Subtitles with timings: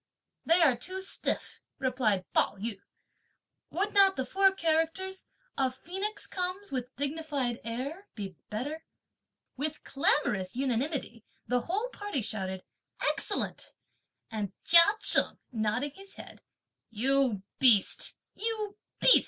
[0.47, 2.81] "They are too stiff," replied Pao yü.
[3.69, 5.27] "Would not the four characters:
[5.59, 8.83] 'a phoenix comes with dignified air,' be better?"
[9.57, 12.63] With clamorous unanimity the whole party shouted:
[13.11, 13.75] "Excellent:"
[14.31, 16.41] and Chia Cheng nodding his head;
[16.89, 19.19] "You beast, you beast!"